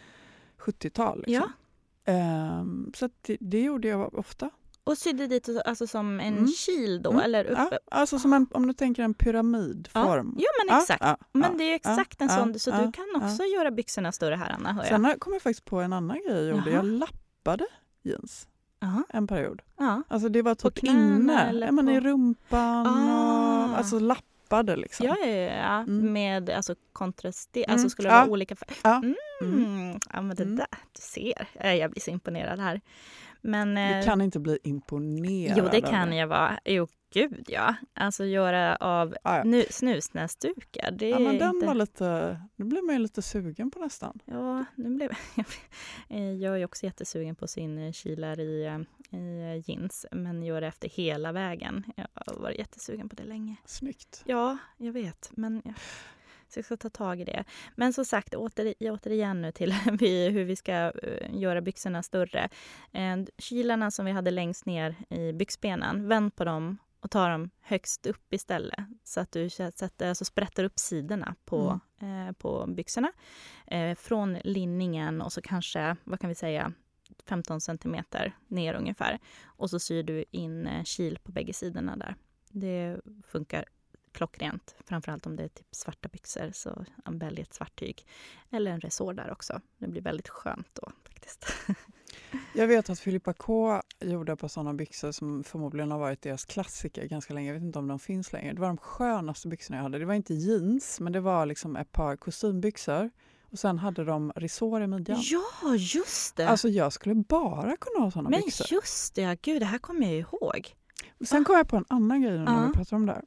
70-tal. 0.62 1.19
Liksom. 1.26 1.35
Ja. 2.04 2.12
Ehm, 2.12 2.92
så 2.95 3.09
det, 3.23 3.37
det 3.40 3.61
gjorde 3.62 3.88
jag 3.88 4.14
ofta. 4.19 4.50
Och 4.85 4.99
sydde 4.99 5.26
dit 5.26 5.49
alltså 5.64 5.87
som 5.87 6.21
en 6.21 6.35
Mm. 6.38 6.47
kil 6.66 7.02
då, 7.02 7.11
Mm. 7.11 7.23
eller 7.23 7.45
uppe? 7.45 7.69
Ja, 7.71 7.78
alltså 7.90 8.19
som 8.19 8.33
en, 8.33 8.47
om 8.50 8.66
du 8.66 8.73
tänker 8.73 9.02
en 9.02 9.14
pyramidform. 9.14 10.35
Ja, 10.38 10.47
men 10.66 10.76
exakt. 10.78 11.02
Ja, 11.02 11.16
ja, 11.21 11.26
Men 11.33 11.50
ja, 11.52 11.59
det 11.59 11.64
är 11.64 11.75
exakt 11.75 12.21
en 12.21 12.28
ja, 12.28 12.37
sån, 12.37 12.59
så 12.59 12.71
ja, 12.71 12.76
du 12.78 12.85
ja, 12.85 12.92
kan 12.92 13.23
också 13.23 13.42
göra 13.45 13.71
byxorna 13.71 14.12
större 14.12 14.35
här 14.35 14.50
Anna, 14.50 14.73
hör 14.73 14.85
jag. 14.85 14.88
Sen 15.02 15.19
kom 15.19 15.33
jag 15.33 15.42
faktiskt 15.42 15.64
på 15.64 15.81
en 15.81 15.92
annan 15.92 16.19
grej 16.26 16.45
jag 16.47 16.57
gjorde. 16.57 16.71
Jag 16.71 16.85
lappade 16.85 17.66
jeans 18.02 18.49
Jaha, 18.81 19.04
en 19.09 19.26
period. 19.26 19.62
ja. 19.78 20.02
Alltså 20.09 20.28
det 20.28 20.42
var 20.42 20.54
typ 20.54 20.85
inne. 20.85 21.42
eller 21.49 21.66
Ja, 21.66 21.73
men 21.73 21.88
I 21.88 22.00
rumpan 22.00 22.87
Ah. 22.87 23.64
och 23.73 23.78
alltså 23.78 23.99
lappade 24.52 24.76
liksom. 24.76 25.06
Ja, 25.06 25.16
ja, 25.18 25.26
ja. 25.37 25.78
Mm. 25.80 26.12
med 26.12 26.50
alltså 26.50 26.75
kontraster, 26.92 27.61
Mm, 27.61 27.73
alltså 27.73 27.88
skulle 27.90 28.09
det 28.09 28.14
ja. 28.14 28.21
vara 28.21 28.30
olika 28.30 28.56
färger. 28.56 28.76
Ja. 28.85 28.97
Mm. 28.97 29.14
Mm. 29.64 29.99
Ja, 30.12 30.21
men 30.23 30.37
det 30.37 30.42
Mm. 30.42 30.56
där, 30.56 30.66
du 30.71 31.00
ser. 31.00 31.49
Eh, 31.54 31.75
Jag 31.75 31.90
blir 31.90 32.00
så 32.02 32.11
imponerad 32.11 32.59
här. 32.61 32.80
Men, 33.44 33.75
Du 33.75 33.80
eh, 33.80 34.04
kan 34.04 34.21
inte 34.21 34.38
bli 34.40 34.59
imponerad 34.62 35.59
jo, 35.59 35.68
det 35.73 35.80
kan 35.80 36.12
jag 36.16 36.26
vara. 36.26 36.59
Jo, 36.64 36.87
gud 37.12 37.44
ja. 37.49 37.75
Alltså 37.94 38.25
göra 38.25 38.76
av 38.76 39.16
Ja, 39.25 39.37
ja. 39.37 39.44
nu, 39.44 39.64
snusnäsdukar. 39.71 40.90
Det 40.90 41.09
Ja, 41.09 41.18
men 41.18 41.38
den 41.38 41.54
inte... 41.54 41.66
var 41.66 41.75
lite, 41.75 42.40
nu 42.56 42.64
blir 42.64 42.82
man 42.82 42.94
ju 42.94 42.99
lite 43.02 43.23
sugen 43.23 43.71
på 43.71 43.78
nästan. 43.78 44.18
Ja, 44.25 44.64
nu 44.75 44.90
blev 44.97 45.11
jag 46.40 46.54
är 46.54 46.56
ju 46.56 46.64
också 46.64 46.87
jättesugen 46.87 47.35
på 47.37 47.47
sin 47.49 47.78
eh, 47.78 47.92
kilar 47.92 48.40
i, 48.40 48.85
i 49.12 49.40
eh, 49.40 49.71
jeans, 49.71 50.07
men 50.12 50.42
gör 50.42 50.61
det 50.61 50.66
efter 50.66 50.88
hela 50.88 51.33
vägen. 51.33 51.85
Jag 51.97 52.07
har 52.14 52.35
varit 52.35 52.59
jättesugen 52.59 53.09
på 53.09 53.16
det 53.16 53.25
länge. 53.25 53.57
Snyggt. 53.64 54.23
Ja, 54.26 54.59
jag 54.76 54.92
vet, 54.92 55.31
men 55.33 55.62
jag, 55.64 55.75
så 56.49 56.59
jag 56.59 56.64
ska 56.64 56.76
ta 56.76 56.90
tag 56.90 57.21
i 57.21 57.25
det. 57.25 57.45
Men 57.76 57.92
som 57.92 58.04
sagt, 58.04 58.35
åter, 58.35 58.75
återigen 58.81 59.42
nu 59.42 59.52
till 59.52 59.73
hur 60.33 60.45
vi 60.45 60.57
ska 60.57 60.73
eh, 60.73 61.37
göra 61.37 61.61
byxorna 61.61 62.02
större. 62.02 62.49
Eh, 62.92 63.16
Kilarna 63.38 63.90
som 63.90 64.07
vi 64.07 64.12
hade 64.12 64.31
längst 64.31 64.66
ner 64.66 64.95
i 65.11 65.33
byxbenen, 65.33 66.09
vänd 66.09 66.37
på 66.37 66.45
dem 66.45 66.78
och 67.00 67.11
ta 67.11 67.28
dem 67.28 67.50
högst 67.61 68.07
upp 68.07 68.33
istället. 68.33 68.78
Så 69.04 69.21
att 69.21 69.33
du 69.33 69.50
sätter, 69.50 70.09
alltså 70.09 70.25
sprättar 70.25 70.64
upp 70.64 70.78
sidorna 70.78 71.35
på, 71.45 71.81
eh, 72.00 72.33
på 72.33 72.64
byxorna. 72.69 73.12
Eh, 73.66 73.95
från 73.95 74.38
linningen 74.45 75.23
och 75.23 75.33
så 75.33 75.42
kanske, 75.42 75.97
vad 76.04 76.21
kan 76.21 76.28
vi 76.28 76.35
säga, 76.35 76.73
15 77.26 77.61
centimeter 77.61 78.37
ner 78.49 78.75
ungefär. 78.75 79.19
Och 79.45 79.71
så 79.71 79.78
syr 79.78 80.02
du 80.02 80.25
in 80.31 80.66
eh, 80.66 80.85
kil 80.85 81.19
på 81.23 81.33
bägge 81.33 81.52
sidorna 81.52 81.97
där. 81.97 82.16
Det 82.49 83.00
funkar 83.26 83.64
klockrent. 84.12 84.75
Framförallt 84.85 85.26
om 85.26 85.37
det 85.37 85.42
är 85.42 85.49
typ 85.49 85.66
svarta 85.71 86.09
byxor 86.09 86.50
så 86.52 86.85
välj 87.04 87.40
ett 87.40 87.54
svart 87.54 87.76
tyg. 87.76 88.07
Eller 88.50 88.71
en 88.71 88.81
resår 88.81 89.14
där 89.14 89.31
också. 89.33 89.61
Det 89.78 89.88
blir 89.88 90.02
väldigt 90.02 90.28
skönt 90.28 90.69
då 90.73 90.92
faktiskt. 91.02 91.47
Jag 92.54 92.66
vet 92.66 92.90
att 92.90 93.00
Filippa 93.00 93.33
K 93.33 93.83
gjorde 94.00 94.37
på 94.37 94.49
sådana 94.49 94.75
byxor 94.75 95.12
som 95.12 95.45
förmodligen 95.45 95.90
har 95.90 95.99
varit 95.99 96.23
deras 96.23 96.45
klassiker 96.45 97.07
ganska 97.07 97.35
länge. 97.35 97.49
Jag 97.49 97.54
vet 97.54 97.62
inte 97.62 97.78
om 97.78 97.88
de 97.88 97.99
finns 97.99 98.33
längre. 98.33 98.52
Det 98.52 98.61
var 98.61 98.69
de 98.69 98.78
skönaste 98.78 99.49
byxorna 99.49 99.76
jag 99.76 99.83
hade. 99.83 99.99
Det 99.99 100.04
var 100.04 100.14
inte 100.14 100.35
jeans, 100.35 101.00
men 101.00 101.12
det 101.12 101.21
var 101.21 101.47
liksom 101.47 101.76
ett 101.76 101.92
par 101.92 102.16
kostymbyxor. 102.16 103.11
Och 103.52 103.59
sen 103.59 103.78
hade 103.78 104.04
de 104.04 104.32
resår 104.37 104.82
i 104.82 104.87
midjan. 104.87 105.18
Ja, 105.23 105.75
just 105.76 106.37
det! 106.37 106.49
Alltså 106.49 106.68
jag 106.68 106.92
skulle 106.92 107.14
bara 107.14 107.76
kunna 107.76 108.04
ha 108.04 108.11
sådana 108.11 108.28
Men 108.30 108.40
byxor. 108.40 108.66
just 108.73 109.14
det, 109.14 109.42
gud 109.42 109.62
det 109.62 109.66
här 109.66 109.78
kommer 109.78 110.06
jag 110.06 110.14
ihåg. 110.18 110.75
Sen 111.25 111.44
kom 111.44 111.56
jag 111.56 111.68
på 111.68 111.76
en 111.76 111.85
annan 111.88 112.23
grej 112.23 112.38
när 112.38 112.52
Ja. 112.62 112.66
vi 112.66 112.73
pratar 112.73 112.97
om 112.97 113.06
det 113.06 113.12
här. 113.12 113.25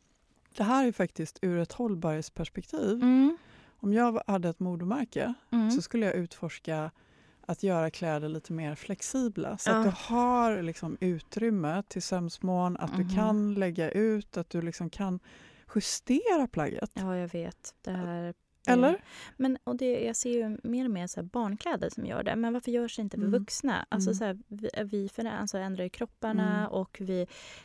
Det 0.58 0.64
här 0.64 0.88
är 0.88 0.92
faktiskt 0.92 1.40
ur 1.42 1.60
ett 1.60 1.72
hållbarhetsperspektiv. 1.74 2.92
Mm. 3.04 3.38
Om 3.80 3.94
jag 3.94 4.22
hade 4.28 4.50
ett 4.50 4.60
modemärke 4.60 5.34
Mm. 5.52 5.72
så 5.72 5.82
skulle 5.82 6.06
jag 6.06 6.16
utforska 6.16 6.92
att 7.48 7.64
göra 7.64 7.90
kläder 7.90 8.30
lite 8.30 8.54
mer 8.54 8.76
flexibla. 8.76 9.58
Så 9.58 9.70
Ja. 9.70 9.76
att 9.78 9.84
du 9.86 9.92
har 10.14 10.62
liksom 10.62 10.98
utrymme 11.00 11.84
till 11.88 12.02
sömsmån, 12.02 12.78
att 12.78 12.98
Mhm. 12.98 13.08
du 13.08 13.16
kan 13.16 13.54
lägga 13.54 13.92
ut, 13.92 14.38
att 14.38 14.50
du 14.50 14.62
liksom 14.62 14.90
kan 14.90 15.20
justera 15.76 16.48
plagget. 16.48 16.92
Ja, 16.94 17.18
jag 17.18 17.28
vet. 17.28 17.76
Det 17.82 17.92
här 17.92 18.34
Eller? 18.74 19.02
Men 19.38 19.58
och 19.64 19.76
det, 19.76 20.00
jag 20.06 20.16
ser 20.16 20.30
ju 20.30 20.58
mer 20.64 20.86
och 20.86 20.92
mer 20.92 21.08
så 21.08 21.24
barnkläder 21.24 21.90
som 21.90 22.06
gör 22.06 22.24
det. 22.24 22.36
Men 22.36 22.54
varför 22.54 22.72
görs 22.72 22.96
det 22.96 23.02
inte 23.02 23.18
för 23.18 23.26
Mm. 23.26 23.40
vuxna? 23.40 23.86
Alltså 23.90 24.10
Mm. 24.10 24.16
så 24.18 24.26
här, 24.26 24.38
vi, 24.48 24.70
vi 24.84 25.10
för, 25.10 25.26
alltså 25.26 25.58
ändrar 25.58 25.84
ju 25.84 25.90
kropparna 25.90 26.58
Mm. 26.60 26.72
och 26.72 26.98
vi, 27.00 27.22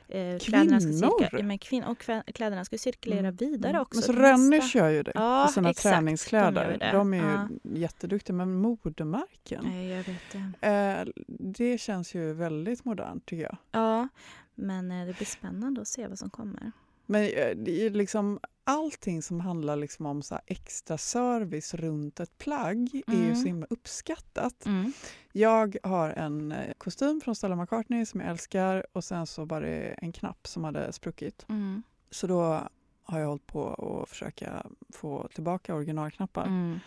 eh, 0.08 0.38
kläderna 0.38 0.80
ska 0.80 0.92
cirka, 0.92 1.28
ja, 1.38 1.42
men 1.42 1.58
kvin, 1.58 1.84
och 1.84 1.98
kläderna 2.34 2.64
ska 2.64 2.78
cirkulera 2.78 3.18
Mm. 3.18 3.36
vidare 3.36 3.70
Mm. 3.70 3.82
också. 3.82 3.96
Men 3.96 4.02
så 4.02 4.12
Rennish 4.12 4.76
gör 4.76 4.88
ju 4.88 5.02
det 5.02 5.12
Ja, 5.14 5.46
för 5.46 5.52
sina 5.52 5.70
exakt. 5.70 5.84
De 5.84 5.90
träningskläder. 5.90 6.76
det. 6.80 6.90
De 6.92 7.14
är 7.14 7.18
ju 7.18 7.24
Ja. 7.24 7.48
jätteduktiga, 7.62 8.36
men 8.36 8.54
modemärken, 8.54 9.64
Nej, 9.64 9.88
jag 9.88 10.04
vet 10.04 10.32
det. 10.60 10.68
eh, 10.68 11.24
det 11.38 11.78
känns 11.80 12.14
ju 12.14 12.32
väldigt 12.32 12.84
modernt 12.84 13.26
tycker 13.26 13.42
jag. 13.44 13.56
Ja, 13.72 14.08
men 14.54 14.90
eh, 14.90 15.06
det 15.06 15.16
blir 15.16 15.26
spännande 15.26 15.80
att 15.80 15.88
se 15.88 16.06
vad 16.06 16.18
som 16.18 16.30
kommer. 16.30 16.72
Men 17.10 17.22
eh, 17.22 17.56
det 17.56 17.86
är 17.86 17.90
liksom 17.90 18.40
allting 18.64 19.22
som 19.22 19.40
handlar 19.40 19.76
liksom 19.76 20.06
om 20.06 20.22
så 20.22 20.34
här 20.34 20.42
extra 20.46 20.98
service 20.98 21.74
runt 21.74 22.20
ett 22.20 22.38
plagg 22.38 23.02
är 23.06 23.12
ju 23.14 23.24
Mm. 23.24 23.36
så 23.36 23.46
himla 23.46 23.66
uppskattat. 23.70 24.66
Mm. 24.66 24.92
Jag 25.32 25.76
har 25.82 26.10
en 26.10 26.52
eh, 26.52 26.72
kostym 26.78 27.20
från 27.20 27.34
Stella 27.34 27.56
McCartney 27.56 28.06
som 28.06 28.20
jag 28.20 28.30
älskar 28.30 28.86
och 28.92 29.04
sen 29.04 29.26
så 29.26 29.44
var 29.44 29.60
det 29.60 29.94
en 29.98 30.12
knapp 30.12 30.46
som 30.46 30.64
hade 30.64 30.92
spruckit. 30.92 31.46
Mm. 31.48 31.82
Så 32.10 32.26
då 32.26 32.60
har 33.02 33.18
jag 33.18 33.26
hållit 33.28 33.46
på 33.46 33.74
att 34.02 34.08
försöka 34.08 34.66
få 34.92 35.28
tillbaka 35.34 35.74
originalknappar. 35.74 36.46
Mm. 36.46 36.78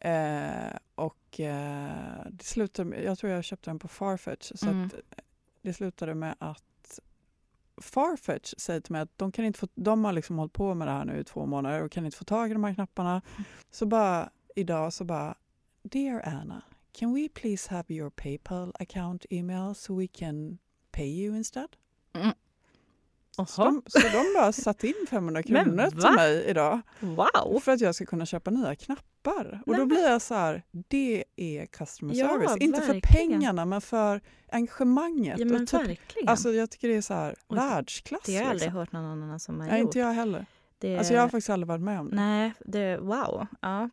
Eh, 0.00 0.76
och 0.94 1.40
eh, 1.40 2.26
det 2.30 2.44
slutade 2.44 2.88
med, 2.90 3.04
jag 3.04 3.18
tror 3.18 3.32
jag 3.32 3.44
köpte 3.44 3.70
den 3.70 3.78
på 3.78 3.88
Farfetch 3.88 4.52
så 4.54 4.66
Mm. 4.68 4.86
att 4.86 4.94
det 5.62 5.72
slutade 5.72 6.14
med 6.14 6.34
att 6.38 6.62
Farfetch 7.82 8.54
säger 8.58 8.80
till 8.80 8.92
mig 8.92 9.00
att 9.00 9.18
de, 9.18 9.32
kan 9.32 9.44
inte 9.44 9.58
få, 9.58 9.68
de 9.74 10.04
har 10.04 10.12
liksom 10.12 10.38
hållit 10.38 10.52
på 10.52 10.74
med 10.74 10.88
det 10.88 10.92
här 10.92 11.04
nu 11.04 11.18
i 11.20 11.24
två 11.24 11.46
månader 11.46 11.82
och 11.82 11.92
kan 11.92 12.04
inte 12.04 12.16
få 12.16 12.24
tag 12.24 12.50
i 12.50 12.52
de 12.52 12.64
här 12.64 12.74
knapparna. 12.74 13.22
Så 13.70 13.86
bara 13.86 14.30
idag 14.56 14.92
så 14.92 15.04
bara 15.04 15.34
Dear 15.82 16.20
Anna, 16.28 16.62
can 16.92 17.14
we 17.14 17.28
please 17.34 17.70
have 17.74 17.84
your 17.88 18.10
Paypal 18.10 18.72
account 18.78 19.24
email 19.30 19.74
so 19.74 19.98
we 19.98 20.06
can 20.06 20.58
pay 20.92 21.06
you 21.24 21.36
instead? 21.36 21.68
Så 23.46 23.62
Jaha. 23.62 23.64
de, 23.64 23.82
så 23.86 23.98
de 23.98 24.34
bara 24.34 24.52
satt 24.52 24.84
in 24.84 24.94
500 25.10 25.42
Men 25.48 25.64
kronor 25.64 25.90
till 25.90 26.14
mig 26.16 26.44
idag 26.44 26.80
Wow! 27.00 27.60
för 27.60 27.72
att 27.72 27.80
jag 27.80 27.94
ska 27.94 28.06
kunna 28.06 28.26
köpa 28.26 28.50
nya 28.50 28.74
knappar. 28.74 29.04
Och 29.32 29.72
Nej, 29.72 29.78
då 29.80 29.86
blir 29.86 30.02
jag 30.10 30.22
så 30.22 30.34
här, 30.34 30.62
det 30.88 31.24
är 31.36 31.66
customer 31.66 32.14
Ja, 32.14 32.28
service. 32.28 32.56
Inte 32.60 32.80
för 32.80 32.92
verkligen. 32.94 33.30
pengarna 33.30 33.64
men 33.64 33.80
för 33.80 34.20
engagemanget. 34.52 35.38
Ja, 35.38 35.44
men 35.46 35.62
och 35.62 35.68
typ, 35.68 35.80
verkligen. 35.80 36.28
alltså, 36.28 36.52
jag 36.52 36.70
tycker 36.70 36.88
det 36.88 36.96
är 36.96 37.00
så 37.00 37.14
här, 37.14 37.34
Och 37.46 37.56
världsklass. 37.56 38.20
det 38.26 38.34
har 38.34 38.40
jag 38.42 38.50
aldrig 38.50 38.66
liksom. 38.66 38.78
hört 38.78 38.92
någon 38.92 39.04
annan 39.04 39.40
som 39.40 39.60
har 39.60 39.66
Nej, 39.68 39.80
gjort. 39.80 39.88
inte 39.88 39.98
jag 39.98 40.12
heller. 40.12 40.46
Det, 40.78 40.98
Alltså, 40.98 41.14
jag 41.14 41.20
har 41.20 41.28
faktiskt 41.28 41.50
aldrig 41.50 41.68
varit 41.68 41.80
med 41.82 42.00
om 42.00 42.10
det. 42.10 42.16
Nej, 42.16 42.52
det, 42.64 42.98
wow. 42.98 43.46
Ja. 43.60 43.90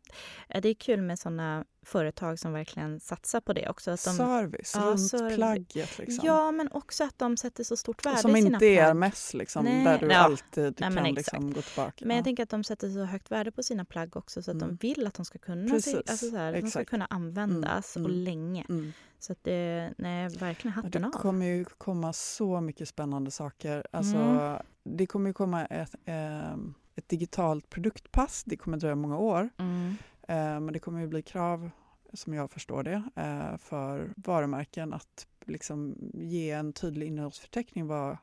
Det 0.62 0.70
är 0.70 0.74
kul 0.74 1.02
med 1.02 1.20
såna 1.20 1.66
företag 1.86 2.40
som 2.40 2.54
verkligen 2.54 3.00
satsar 3.00 3.42
på 3.42 3.54
det 3.54 3.70
också. 3.70 3.92
Att 3.92 4.04
de, 4.06 4.10
Service 4.16 4.74
Ja, 4.76 4.82
runt 4.82 5.00
serv- 5.00 5.36
plagget. 5.36 5.98
Liksom. 5.98 6.26
Ja, 6.28 6.52
men 6.52 6.72
också 6.72 7.04
att 7.04 7.20
de 7.20 7.38
sätter 7.38 7.64
så 7.64 7.78
stort 7.78 8.06
värde 8.06 8.18
som 8.18 8.36
i 8.36 8.42
sina 8.42 8.56
inte 8.56 8.66
är 8.66 8.76
plagg. 8.76 8.86
Hermes, 8.88 9.34
liksom, 9.34 9.66
Nej, 9.66 9.84
där 9.84 10.00
du 10.00 10.06
ja. 10.08 10.18
alltid 10.18 10.76
Nej, 10.80 10.94
kan 10.96 11.04
liksom, 11.14 11.54
gå 11.54 11.62
tillbaka. 11.62 12.06
Men 12.06 12.10
jag 12.18 12.22
Ja. 12.22 12.24
tänker 12.24 12.44
att 12.44 12.50
de 12.50 12.64
sätter 12.64 12.90
så 12.90 13.04
högt 13.04 13.32
värde 13.32 13.52
på 13.52 13.64
sina 13.64 13.86
plagg 13.86 14.16
också 14.18 14.42
så 14.44 14.52
att 14.52 14.58
Mm. 14.58 14.68
de 14.78 14.88
vill 14.88 15.08
att 15.08 15.14
de 15.14 15.26
ska 15.26 15.40
kunna, 15.40 15.74
alltså 15.74 16.18
så 16.18 16.36
här, 16.38 16.62
de 16.62 16.70
ska 16.72 16.86
kunna 16.86 17.06
användas 17.10 17.96
Mm, 17.96 18.06
och 18.06 18.12
mm. 18.12 18.24
länge. 18.24 18.66
Mm. 18.70 18.94
Så 19.20 19.32
att 19.32 19.44
det, 19.44 19.94
nej, 19.98 20.30
verkligen 20.30 20.74
hatten 20.74 21.02
Det 21.02 21.08
av. 21.08 21.12
kommer 21.12 21.46
ju 21.46 21.66
komma 21.66 22.14
så 22.14 22.62
mycket 22.62 22.88
spännande 22.88 23.32
saker. 23.32 23.86
Alltså, 23.92 24.18
Mm. 24.18 24.58
Det 24.84 25.06
kommer 25.08 25.30
ju 25.30 25.34
komma 25.34 25.66
ett, 25.66 25.96
ehm, 26.06 26.74
ett 26.96 27.10
digitalt 27.10 27.70
produktpass. 27.70 28.44
Det 28.46 28.58
kommer 28.58 28.78
dröja 28.78 28.96
många 28.96 29.18
år. 29.18 29.50
Mm. 29.58 29.96
Eh, 30.32 30.60
Men 30.60 30.74
det 30.74 30.80
kommer 30.80 31.00
ju 31.02 31.08
bli 31.08 31.22
krav, 31.22 31.70
som 32.14 32.34
jag 32.34 32.52
förstår 32.52 32.84
det, 32.84 33.04
eh, 33.16 33.58
för 33.58 34.14
varumärken 34.16 34.94
att 34.94 35.28
liksom 35.46 35.96
ge 36.14 36.52
en 36.52 36.74
tydlig 36.74 37.08
innehållsförteckning 37.08 37.88
vad 37.88 38.18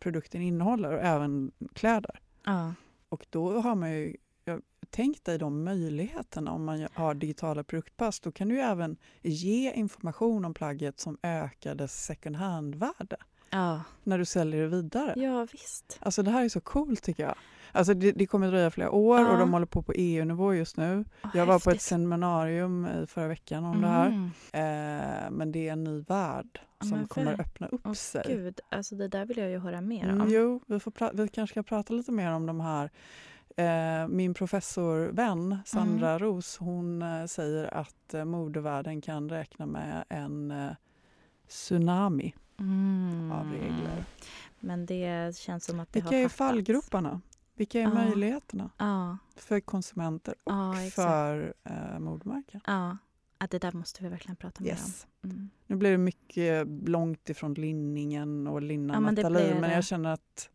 produkten 0.00 0.42
innehåller 0.42 0.92
och 0.92 1.02
även 1.02 1.52
kläder. 1.72 2.20
Ja. 2.44 2.74
Och 3.08 3.26
då 3.30 3.60
har 3.60 3.74
man 3.74 3.92
ju, 3.92 4.16
tänk 4.90 5.24
dig 5.24 5.38
de 5.38 5.64
möjligheterna 5.64 6.50
om 6.52 6.64
man 6.64 6.88
har 6.94 7.14
digitala 7.14 7.64
produktpass. 7.64 8.20
Då 8.20 8.32
kan 8.32 8.48
du 8.48 8.54
ju 8.54 8.60
även 8.60 8.96
ge 9.22 9.72
information 9.72 10.44
om 10.44 10.54
plagget 10.54 11.00
som 11.00 11.18
ökar 11.22 11.74
dess 11.74 12.04
second 12.04 12.36
hand-värde 12.36 13.16
Ja. 13.54 13.80
när 14.02 14.18
du 14.18 14.24
säljer 14.24 14.62
det 14.62 14.68
vidare. 14.68 15.12
ja, 15.16 15.46
visst. 15.52 15.98
Alltså 16.00 16.22
det 16.22 16.30
här 16.30 16.44
är 16.44 16.48
så 16.48 16.60
coolt 16.60 17.02
tycker 17.02 17.22
jag. 17.22 17.34
Alltså 17.72 17.94
det, 17.94 18.12
det 18.12 18.26
kommer 18.26 18.48
dröja 18.50 18.70
flera 18.70 18.90
år 18.90 19.20
Ja. 19.20 19.32
och 19.32 19.38
de 19.38 19.52
håller 19.52 19.66
på 19.66 19.82
på 19.82 19.92
EU-nivå 19.92 20.54
just 20.54 20.76
nu. 20.76 21.04
Åh, 21.24 21.30
Jag 21.34 21.46
var 21.46 21.54
på 21.54 21.70
ett 21.70 21.74
häftigt. 21.74 21.82
seminarium 21.82 22.86
i 22.86 23.06
förra 23.06 23.28
veckan 23.28 23.64
om 23.64 23.80
det 23.80 23.88
här. 23.88 24.06
Mm. 24.06 24.24
Eh, 24.52 25.30
men 25.30 25.52
det 25.52 25.68
är 25.68 25.72
en 25.72 25.84
ny 25.84 26.00
värld 26.00 26.60
som 26.80 26.90
men 26.90 27.08
kommer 27.08 27.40
öppna 27.40 27.66
upp 27.66 27.80
Åh, 27.84 27.92
sig. 27.92 28.22
Gud, 28.26 28.60
alltså 28.68 28.94
det 28.94 29.08
där 29.08 29.26
vill 29.26 29.38
jag 29.38 29.50
ju 29.50 29.58
höra 29.58 29.80
mer 29.80 30.04
Mm, 30.04 30.20
om. 30.20 30.28
jo, 30.30 30.60
vi, 30.66 30.80
får 30.80 31.16
vi 31.16 31.28
kanske 31.28 31.52
ska 31.54 31.62
prata 31.62 31.94
lite 31.94 32.12
mer 32.12 32.30
om 32.32 32.46
de 32.46 32.60
här. 32.60 32.90
Eh, 33.56 34.08
min 34.08 34.34
professorvän 34.34 35.58
Sandra 35.64 36.08
Mm. 36.10 36.18
Ros 36.18 36.56
hon 36.58 37.02
eh, 37.02 37.24
säger 37.26 37.74
att 37.74 38.14
eh, 38.14 38.24
modevärlden 38.24 39.00
kan 39.00 39.28
räkna 39.30 39.66
med 39.66 40.04
en 40.08 40.52
tsunami 41.48 42.34
Mm. 42.58 43.32
av 43.32 43.52
regler. 43.52 44.04
Men 44.60 44.86
det 44.86 45.36
känns 45.36 45.64
som 45.64 45.80
att 45.80 45.92
det 45.92 46.00
Vilka 46.00 46.08
har 46.16 46.22
är 46.22 46.28
fattats. 46.28 46.34
fallgroparna? 46.36 47.20
Vilka 47.54 47.78
är 47.78 47.82
Ja. 47.82 47.94
möjligheterna 47.94 48.70
Ja, 48.78 49.18
för 49.36 49.60
konsumenter 49.60 50.34
och 50.44 50.76
exakt. 50.76 50.94
för 50.96 51.54
eh, 51.64 51.98
modemärken? 51.98 52.60
ja. 52.66 52.96
Det 53.50 53.58
där 53.58 53.72
måste 53.72 54.02
vi 54.02 54.08
verkligen 54.08 54.36
prata 54.36 54.62
mer 54.62 54.70
Yes. 54.70 55.06
om. 55.22 55.30
Mm. 55.30 55.50
Nu 55.66 55.76
blir 55.76 55.90
det 55.90 55.98
mycket 55.98 56.66
långt 56.88 57.30
ifrån 57.30 57.54
linningen 57.54 58.46
och 58.46 58.62
linnan 58.62 58.94
Ja, 58.94 59.00
men 59.00 59.14
Nathalie, 59.14 59.60
men 59.60 59.70
jag 59.70 59.84
känner 59.84 60.12
att 60.12 60.50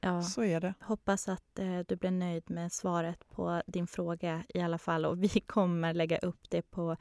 Ja. 0.00 0.22
så 0.22 0.42
är 0.44 0.60
det. 0.60 0.74
Hoppas 0.80 1.28
att 1.28 1.58
eh, 1.58 1.78
du 1.88 1.96
blir 1.96 2.10
nöjd 2.10 2.50
med 2.50 2.72
svaret 2.72 3.28
på 3.28 3.62
din 3.66 3.86
fråga 3.86 4.42
i 4.48 4.60
alla 4.60 4.78
fall. 4.78 5.04
Och 5.04 5.22
vi 5.22 5.28
kommer 5.28 5.94
lägga 5.94 6.18
upp 6.18 6.50
det 6.50 6.62
på 6.62 6.96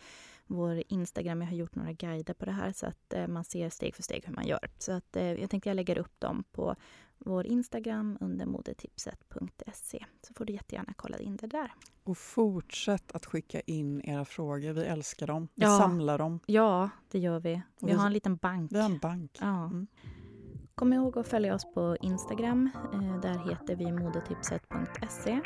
vår 0.50 0.84
Instagram. 0.88 1.42
Jag 1.42 1.48
har 1.50 1.56
gjort 1.56 1.76
några 1.76 1.94
guider 1.94 2.34
på 2.34 2.46
det 2.46 2.52
här 2.52 2.72
så 2.72 2.86
att 2.86 3.14
eh, 3.14 3.28
man 3.28 3.44
ser 3.44 3.70
steg 3.70 3.96
för 3.96 4.04
steg 4.04 4.24
hur 4.26 4.34
man 4.34 4.48
gör. 4.48 4.60
Så 4.78 4.92
att 4.92 5.16
eh, 5.16 5.24
jag 5.34 5.50
tänkte 5.50 5.70
jag 5.70 5.76
lägger 5.76 5.98
upp 5.98 6.20
dem 6.20 6.44
på 6.52 6.76
vår 7.18 7.46
Instagram 7.46 8.18
under 8.22 8.46
modetipset.se. 8.46 10.06
Så 10.22 10.34
får 10.34 10.46
du 10.46 10.54
jättegärna 10.54 10.94
kolla 10.98 11.18
in 11.18 11.38
det 11.38 11.48
där. 11.48 11.72
Och 12.04 12.18
fortsätt 12.18 13.12
att 13.12 13.26
skicka 13.26 13.60
in 13.60 14.02
era 14.02 14.26
frågor. 14.26 14.74
Vi 14.74 14.82
älskar 14.86 15.28
dem. 15.28 15.48
Vi 15.56 15.64
Ja. 15.64 15.78
samlar 15.78 16.18
dem. 16.18 16.40
Ja, 16.46 16.90
det 17.12 17.20
gör 17.20 17.40
vi. 17.40 17.62
Vi- 17.82 17.92
har 17.94 18.06
en 18.06 18.14
liten 18.14 18.36
bank. 18.36 18.72
Vi 18.72 18.80
har 18.80 18.90
en 18.90 18.98
bank. 19.00 19.38
Ja. 19.42 19.66
Mm. 19.66 19.88
Kom 20.76 20.94
ihåg 20.94 21.18
att 21.18 21.28
följa 21.28 21.56
oss 21.56 21.74
på 21.74 21.98
Instagram. 22.02 22.70
Eh, 22.94 23.20
där 23.20 23.50
heter 23.50 23.76
vi 23.76 23.92
modetipset.se. 23.92 25.42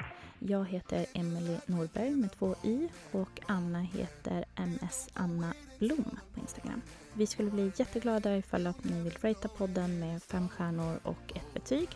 Jag 0.48 0.66
heter 0.66 1.06
Emelie 1.14 1.60
Norberg 1.66 2.12
med 2.12 2.32
två 2.32 2.56
i 2.64 2.90
och 3.12 3.42
Anna 3.48 3.80
heter 3.80 4.46
MS 4.56 5.10
Anna 5.14 5.54
Blom 5.80 6.20
på 6.34 6.40
Instagram. 6.40 6.82
Vi 7.14 7.28
skulle 7.28 7.52
bli 7.52 7.72
jätteglada 7.76 8.38
ifall 8.38 8.68
att 8.68 8.84
ni 8.84 9.02
vill 9.02 9.18
ratea 9.22 9.50
podden 9.58 10.00
med 10.00 10.24
fem 10.24 10.50
stjärnor 10.50 11.00
och 11.04 11.32
ett 11.36 11.54
betyg. 11.54 11.90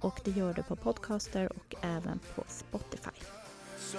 Och 0.00 0.20
det 0.24 0.30
gör 0.30 0.54
du 0.54 0.62
på 0.62 0.76
Podcaster 0.76 1.52
och 1.56 1.74
även 1.82 2.20
på 2.34 2.44
Spotify. 2.48 3.10
So 3.78 3.98